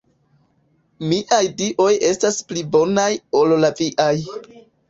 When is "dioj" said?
1.59-1.91